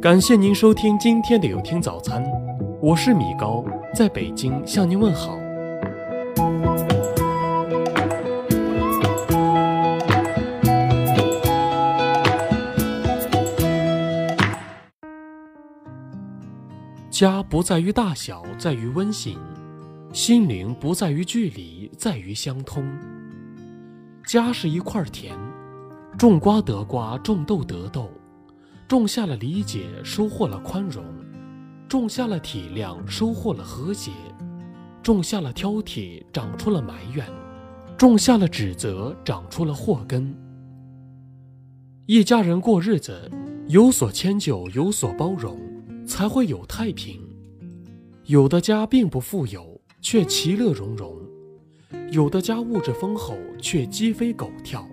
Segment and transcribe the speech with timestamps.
[0.00, 2.22] 感谢您收听今天的有听早餐，
[2.82, 5.38] 我是米高，在北京向您问好。
[17.10, 19.36] 家不在于大小，在于温馨；
[20.12, 22.86] 心灵不在于距离，在于相通。
[24.26, 25.34] 家是一块田，
[26.18, 28.10] 种瓜得瓜，种豆得豆。
[28.88, 31.02] 种下了理解，收获了宽容；
[31.88, 34.12] 种下了体谅，收获了和谐；
[35.02, 37.26] 种下了挑剔，长出了埋怨；
[37.98, 40.32] 种下了指责，长出了祸根。
[42.06, 43.28] 一家人过日子，
[43.66, 45.58] 有所迁就，有所包容，
[46.06, 47.20] 才会有太平。
[48.26, 51.10] 有的家并不富有，却其乐融融；
[52.12, 54.86] 有的家物质丰厚，却鸡飞狗跳。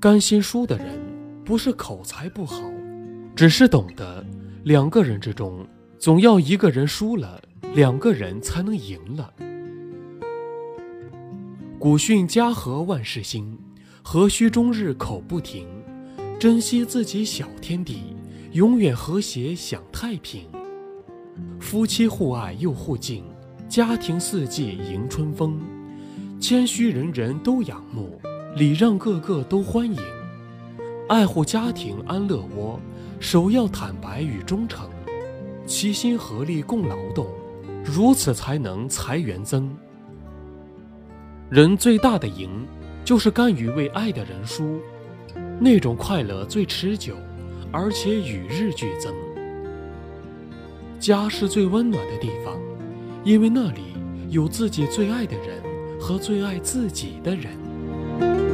[0.00, 1.03] 甘心输的人。
[1.44, 2.62] 不是口才不好，
[3.36, 4.24] 只是懂得
[4.64, 5.66] 两个人之中，
[5.98, 7.38] 总要一个人输了，
[7.74, 9.30] 两个人才能赢了。
[11.78, 13.58] 古训家和万事兴，
[14.02, 15.68] 何须终日口不停？
[16.40, 18.16] 珍惜自己小天地，
[18.52, 20.48] 永远和谐享太平。
[21.60, 23.22] 夫妻互爱又互敬，
[23.68, 25.60] 家庭四季迎春风。
[26.40, 28.18] 谦虚人人都仰慕，
[28.56, 30.00] 礼让个个都欢迎。
[31.06, 32.80] 爱护家庭安乐窝，
[33.20, 34.88] 首要坦白与忠诚，
[35.66, 37.26] 齐心合力共劳动，
[37.84, 39.70] 如此才能财源增。
[41.50, 42.66] 人最大的赢，
[43.04, 44.80] 就是甘于为爱的人输，
[45.60, 47.14] 那种快乐最持久，
[47.70, 49.14] 而且与日俱增。
[50.98, 52.58] 家是最温暖的地方，
[53.24, 53.82] 因为那里
[54.30, 55.62] 有自己最爱的人
[56.00, 58.53] 和最爱自己的人。